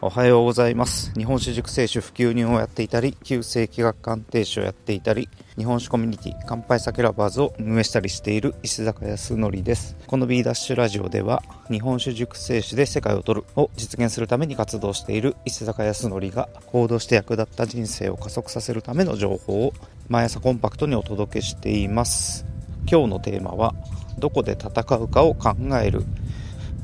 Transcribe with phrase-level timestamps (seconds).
[0.00, 1.12] おはようございます。
[1.14, 9.96] 日本酒熟成酒普及入をやっていたり旧世紀学鑑定士をやっていたり日本酒コミュニティ乾杯酒ラバーズを運営したりしている石坂康則です。
[10.06, 19.72] この B ダッシュラジオでは日本酒熟成酒で世界を取るを実現するために活動している石坂康則が行動して役立った人生を加速させるための情報を
[20.08, 22.46] 毎朝コンパクトにお届けしています。
[22.88, 23.74] 今日のテーマは
[24.16, 26.04] どこで戦うかを考える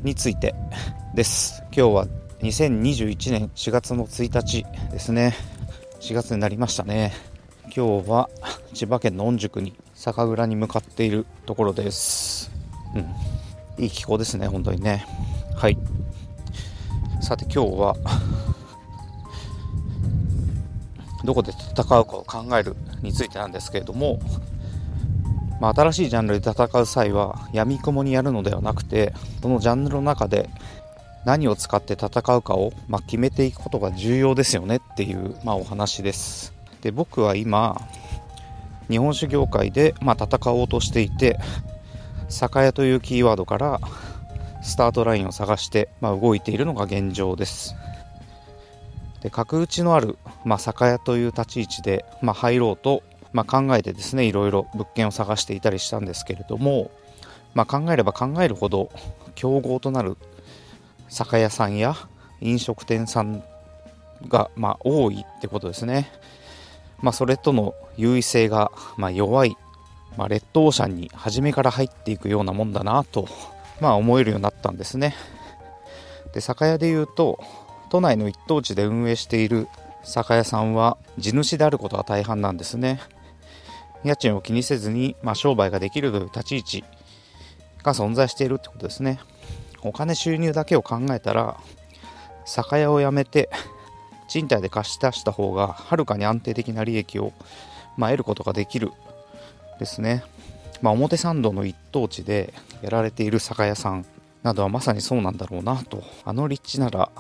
[0.02, 0.52] について
[1.14, 1.62] です。
[1.66, 5.34] 今日は2021年4月の1日ですね。
[6.00, 7.12] 4月になりましたね。
[7.74, 8.28] 今日は
[8.74, 12.50] 千葉県の御宿に酒蔵に向かっているところです。
[12.94, 12.98] う
[13.80, 13.82] ん。
[13.82, 15.06] いい気候ですね本当にね。
[15.56, 15.78] はい。
[17.20, 17.96] さて今日は
[21.24, 24.20] どこで戦うかを考えるについてなんですけれども、
[25.60, 30.50] まあ、新しいジャンルで戦う際は闇雲にやるのではなくてそのジャンルの中で
[31.24, 36.52] 何を使って戦うかを、まあ、決めていくことが重要ですよねっていう、まあ、お話です。
[36.82, 37.80] で僕は今
[38.90, 41.38] 日本酒業界で、まあ、戦おうとしていて
[42.28, 43.80] 酒屋というキーワードから
[44.62, 47.74] スタートラインを探して、まあ、動いているのが現状です。
[49.22, 56.90] で角打ちのある、まあ、酒屋という立ち位置で、まあ、入ろうと、まあ、考えてですねいろいろ物件を探していたりしたんですけれども、
[57.54, 58.90] まあ、考えれば考えるほど
[59.34, 60.18] 競合となる
[61.08, 61.94] 酒屋さんや
[62.40, 63.42] 飲食店さん
[64.28, 66.10] が、まあ、多いってことですね。
[67.00, 69.56] まあ、それとの優位性が、まあ、弱い、
[70.16, 73.28] まあ、レッドオーシャンに初めから入っていくようなもんだなと、
[73.80, 75.14] まあ、思えるようになったんですね。
[76.32, 77.38] で酒屋でいうと
[77.90, 79.68] 都内の一等地で運営している
[80.02, 83.00] 酒屋さんは地主であることが大半なんですね。
[84.04, 86.84] 家賃を気にせずに、まあ、商売ができるという立ち位置
[87.82, 89.18] が存在しているってことですね。
[89.84, 91.56] お金収入だけを考えたら
[92.44, 93.50] 酒屋を辞めて
[94.28, 97.32] 賃貸で貸し出した方がはるかに安定的な利益を、
[97.96, 98.90] まあ、得ることができる。
[99.78, 100.22] ですね、
[100.82, 104.06] まあ、表参道の一等地でやられている酒屋さん
[104.42, 106.02] などはまさにそうなんだろうなと。
[106.24, 107.10] あの立地なら、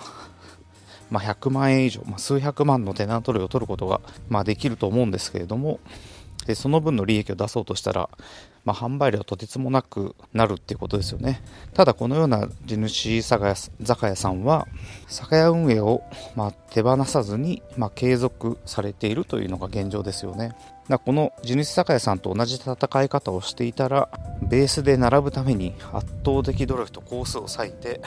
[1.10, 5.80] まあ、100万円以上、まあ、数百万のテナント料を取ることが、まあ、できると思うんですけれども
[6.46, 8.10] でその分の利益を出そうとしたら、
[8.64, 11.42] まあ、販売量とてつもなくなるっていうことですよね。
[11.72, 14.66] ただこのような地主酒屋酒屋さんは
[15.06, 16.02] 酒屋運営を、
[16.36, 20.54] まあ、手放さずに、まあ、継続されているというのが現状ですよね。
[20.88, 24.10] だこの地主酒屋さんと同じ戦い方をしていたら
[24.42, 28.02] ベースで並ぶために圧倒的努力とコースを割いて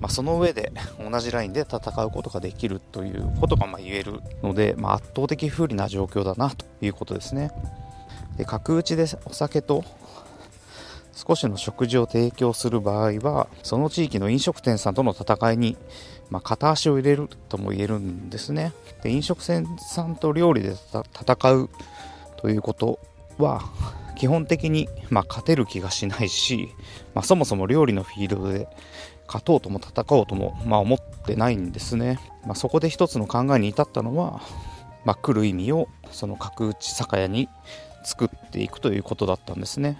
[0.00, 7.50] まあ、その上で同じラインで戦うことができるということがま言えるので、まあ、圧倒的不利な状況だなということですね。
[8.36, 9.84] で角打ちでお酒と
[11.16, 15.78] 少しの食事を提供する場合はその地域の飲食店さんとの戦いに、
[16.28, 21.70] まあ、片足を入れるとも言えるんですねで飲食店さんと料理で戦う
[22.36, 23.00] ということ
[23.38, 23.62] は
[24.16, 26.68] 基本的に、まあ、勝てる気がしないし、
[27.14, 28.68] まあ、そもそも料理のフィールドで
[29.26, 32.18] 勝とうとも戦おうとも、まあ、思ってないんですね。
[32.44, 34.40] まあ、そこで一つの考えに至ったのは、
[35.04, 37.48] まあ、来る意味をその角打ち酒屋に
[38.04, 39.98] 作っていくということだったんですね。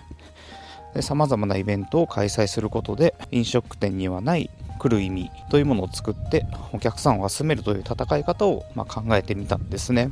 [1.00, 10.10] さまざまなイベントを開催することで飲食店にはない来る意味というものを作ってお客さんを集めるという戦い方をま考えてみたんですね。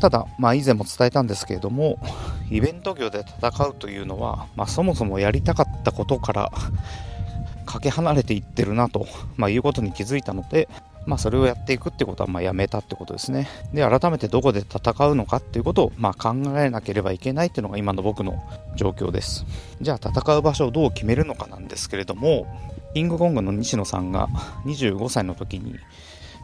[0.00, 1.98] ただ、まあ、以前も伝えたんですけれども
[2.50, 6.50] イベント業で戦うというのは、まあ、そもそもやりたかったことから
[7.72, 9.06] かけ離れていってるなと、
[9.36, 10.68] まあ、いうことに気づいたので、
[11.04, 13.48] まあ、それをやっていくってことはまあやめたってことですね。
[13.72, 18.40] で、改めてどこで戦うのかっていうことをまあ考えなければいけないっていうのが今の僕の
[18.76, 19.44] 状況です。
[19.80, 22.46] じゃあ戦う場所をどう決めるのかなんですけれども、
[22.94, 24.28] キングコングの西野さんが
[24.64, 25.74] 25歳の時に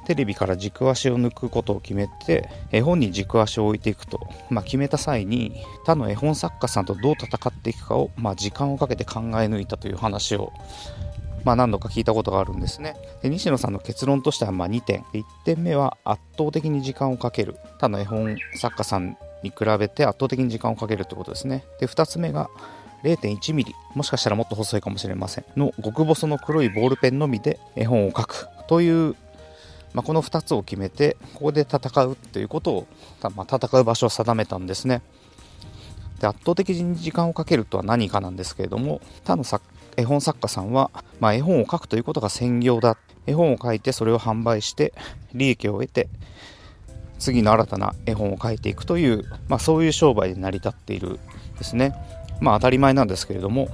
[0.09, 10.51] テレビから軸足を抜くことを決めて絵本に軸足を置いていくと、まあ、決めた際に他の絵本作家さんとどう戦っていくかを、まあ、時間をかけて考え抜いたという話を
[11.49, 12.95] まあ、何度か聞いたことがあるんですね。
[13.23, 15.01] で西野さんの結論としてはま2点。
[15.15, 17.57] 1点目は圧倒的に時間をかける。
[17.79, 21.65] 他の絵本作家さんに比べて圧倒的に時間をかけるということですね。
[21.81, 22.51] で、2つ目が
[23.03, 25.45] 0.1ミリ、もしかしたらもっと細いかもしれません。
[25.57, 29.17] の極細の黒いボールペンのみで絵本を描くという、
[29.95, 32.87] まあ、この2つを決めて、ここで戦うということを、
[33.35, 35.01] まあ、戦う場所を定めたんですね。
[36.21, 39.65] で圧倒的に時間をかけるとは何かなんですけれども他の作
[39.99, 42.97] 絵本作家さんは、まあ、絵本を書くということが専業だ。
[43.27, 44.95] 絵本を書いてそれを販売して
[45.35, 46.09] 利益を得て
[47.19, 51.19] 次の新たな絵本を書いていくという、まあ、そういう商売で成り立っている
[51.59, 51.95] ですね。
[52.41, 53.69] まあ当たり前なんですけれども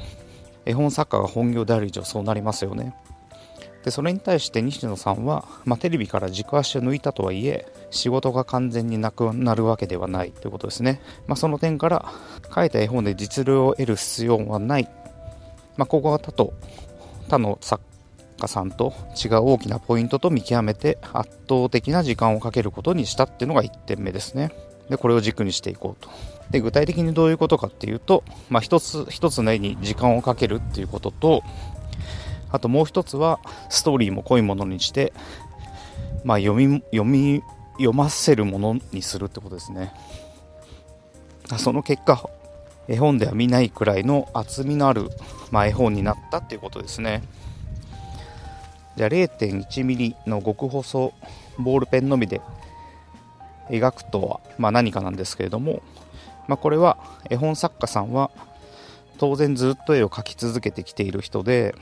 [0.65, 2.97] 絵本作家が本業である以上そうなりますよね。
[3.85, 12.11] でそれに対して西野さんは、まあ、テレビから軸足を抜いたとはいえ仕事が完全になくなるわけではないということですね、まあ、その点から
[12.53, 14.89] 書いた絵本で実例を得る必要はない、
[15.77, 16.55] まあ、ここは他と
[17.29, 17.83] 他の作
[18.39, 18.93] 家さんと
[19.23, 24.53] 違う大きなポイントと見極めて圧倒的な時間をかけることにしたっていうのが1点目ですね。
[24.89, 26.11] でこれを軸にしていこうと。
[26.51, 31.43] で具体的にどういうことかっていうと、まあ、一つ一つの絵に時間をかけるっていうことと
[32.51, 35.13] あともう一つはストーリーも濃いものにして、
[36.23, 37.43] まあ、読み読み
[37.79, 39.93] 読ませるものにするってことですね。
[41.59, 42.29] その結果
[42.89, 45.09] 絵本では見ないくらいの厚みのある、
[45.51, 47.23] まあ、絵本になったっていうことですね
[48.97, 51.13] じゃあ 0.1mm の極細
[51.59, 52.41] ボールペンのみで
[53.71, 55.83] 描くとは、まあ、何かなんですけれども、
[56.49, 56.99] まあ、これは
[57.31, 58.31] 絵本作家さんは
[59.19, 61.75] 当然ずっと絵を描き続けてきている人で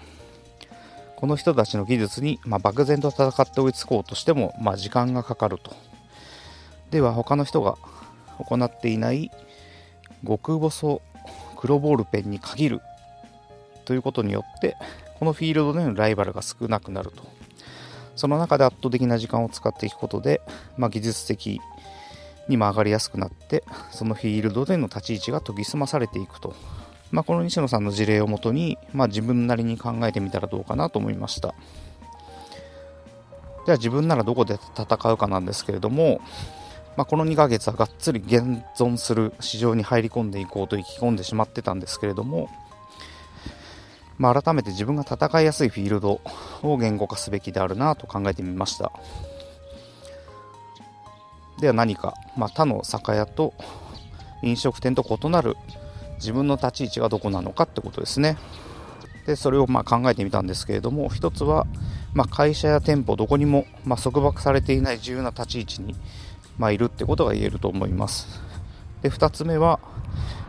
[1.16, 5.72] この人たちの技術に、まあ、漠然と戦って追いつこうとしても、まあ、時間がかかると。
[6.90, 7.78] では他の人が
[8.38, 9.30] 行っていない
[10.26, 11.02] 極細
[11.56, 12.80] 黒ボールペンに限る
[13.84, 14.76] ということによって
[15.18, 17.24] このフィールドでのライバルが少なくなると。
[18.14, 20.42] その中で圧倒的な時間を使っていくことで、
[20.76, 21.60] まあ、技術的
[22.46, 26.54] にも上がりやすくなってそのフィールドでの立ち位置が研ぎ澄まされていくと。
[27.10, 31.54] まあ、この西野さんの事例をもとに、まあ、自分なりに考えてみたらどうかなと思いました。
[33.66, 36.20] じゃあ自分ならどこで戦うかなんですけれども、
[36.96, 42.48] まあ、この2ヶ月はがっつり現存する市場に入り込んでいこうと意気込んでしまってたんですけれども、
[44.18, 46.20] まあ、改めて自分が戦いやすいフィールド
[46.62, 48.92] を言語化すべきであるなと考えてみました
[51.60, 53.54] では何か、まあ、他の酒屋と
[54.42, 55.56] 飲食店と異なる
[56.16, 58.36] 自分の立ち位置がどこなのかってことですね。
[59.26, 61.66] でそれをまあ考えてみたんですけれども一つは、
[62.12, 65.94] まあ、会社や店舗どこにも、まあ、束縛されていない自由な立ち位置に、
[66.58, 68.40] まあ、いるってことが言えると思います。
[69.02, 69.80] で2つ目は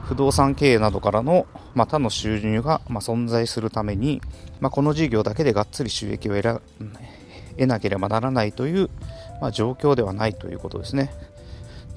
[0.03, 4.21] 不動産経営などからの、まあ、他の収入が、ま、存在するために、
[4.59, 6.61] まあ、この事業だけでがっつり収益を得
[7.57, 8.89] 得なければならないという、
[9.41, 11.13] ま、状況ではないということですね。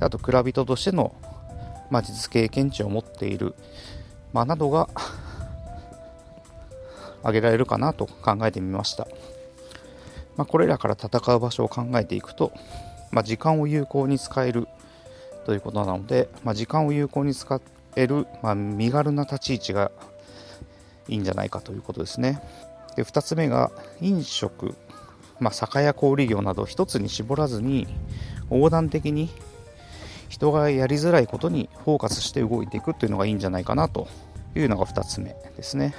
[0.01, 1.15] あと、蔵人としての
[1.91, 3.55] まあ、実経験値を持っている、
[4.33, 4.89] ま、などが
[7.21, 9.07] 挙げられるかなと考えてみました。
[10.37, 12.53] ま、これらから戦う場所を考えていくと、
[13.11, 14.69] まあ、時間を有効に使える
[15.45, 17.61] ということなので、まあ、時間を有効に使
[17.95, 19.91] える、まあ、身軽な立ち位置が
[21.09, 22.41] いいんじゃないかということですね。
[22.97, 23.71] で2つ目が
[24.01, 24.75] 飲食、
[25.39, 27.87] まあ、酒や小売業など一つに絞らずに
[28.51, 29.31] 横断的に
[30.29, 34.09] 人がやりづらいことにフォーカスして動いていくっていうのがいいんじゃないかなと
[34.55, 35.95] いうのが2つ目ですね。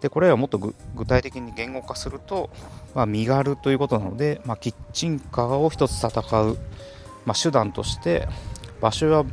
[0.00, 0.74] でこれはもっと具
[1.06, 2.50] 体的に言語化すると、
[2.94, 6.58] まあ、身軽ということなので、まあ、キッチンカーを1つ戦う、
[7.26, 8.28] まあ、手段として
[8.80, 9.24] 場所や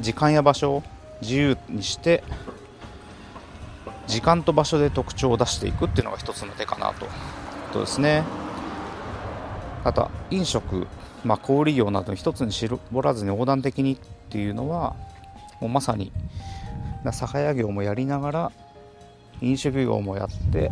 [0.00, 0.82] 時間や場所を
[1.20, 2.24] 自由にして
[4.06, 7.16] 時間と場所で特徴を出していくっていうのが1つの手かなというこ
[7.74, 8.24] とですね。
[9.84, 10.86] あとは飲食
[11.24, 13.98] まあ、小売業など一つに絞らずに横断的にっ
[14.28, 14.96] ていうのは
[15.60, 16.12] もうまさに
[17.12, 18.52] 酒屋業もやりながら
[19.42, 20.70] 飲食業もやって。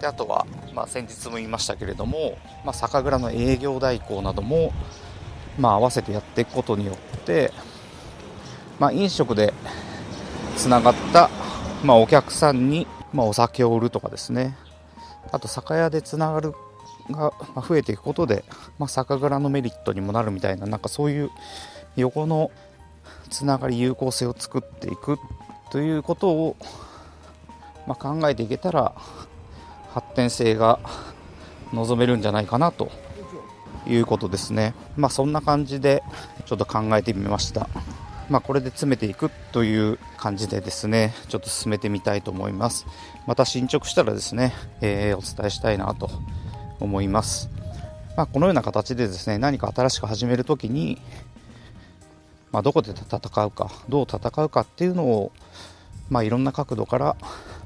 [0.00, 4.72] であとは、まあ、先日も言いましたけれども、まあ、酒蔵の営業代行なども、
[5.58, 7.52] まあ、合わせてやっていくことによって、
[8.80, 9.54] まあ、飲食で
[10.56, 11.30] つながった、
[11.84, 14.56] まあ、お客さんに、まあ、お酒を売るとかですね。
[15.30, 16.52] あと酒屋でつながる
[17.10, 17.32] が
[17.68, 18.44] 増えていくことで、
[18.78, 21.30] まあ、酒蔵のメリットにもなるみたいななんかそういう
[21.96, 22.50] 横の
[23.30, 25.18] つながり有効性を作っていく
[25.70, 26.56] ということを、
[27.86, 28.92] まあ、考えていけたら
[29.92, 30.78] 発展性が
[31.72, 32.90] 望めるんじゃないかなと
[33.86, 34.74] いうことですね。
[34.96, 36.02] まあそんな感じで
[36.46, 37.68] ちょっと考えてみました。
[38.30, 42.86] まあ、これで詰めていくという感じでですね、ちょっと進めてみたいと思います。
[43.26, 46.08] また進捗したらですね、えー、お伝えしたいなと
[46.80, 47.50] 思います。
[48.16, 51.00] まあ、このような形でですね何か新しく始めるときに、
[52.52, 55.32] まあ、どこで戦うかどう戦うかっていうのを、
[56.12, 57.16] まあ、いろんな角度から、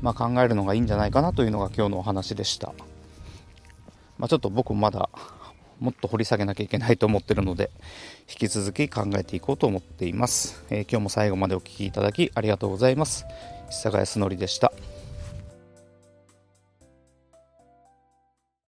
[0.00, 2.72] ま考えるのがいいんじゃないかなというのが今日のお話でした、
[4.18, 5.10] まちょっと僕もまだ
[5.80, 7.70] もっと掘り下げなきゃいけないと思ってるので
[8.30, 13.26] 引き続き考えていこうと思っています、えー、今日も最後までお聴きいただきありがとうございます。
[13.70, 14.72] 久賀康則でした。